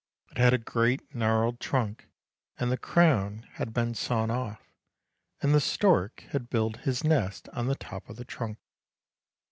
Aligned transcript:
It 0.31 0.39
had 0.39 0.51
a 0.51 0.57
great 0.57 1.13
gnarled 1.13 1.59
trunk, 1.59 2.07
and 2.57 2.71
the 2.71 2.75
crown 2.79 3.45
had 3.57 3.71
been 3.71 3.93
sawn 3.93 4.31
off, 4.31 4.73
and 5.41 5.53
the 5.53 5.61
stork 5.61 6.21
had 6.31 6.49
built 6.49 6.77
his 6.77 7.03
nest 7.03 7.47
on 7.49 7.67
the 7.67 7.75
top 7.75 8.09
of 8.09 8.15
the 8.15 8.25
trunk. 8.25 8.57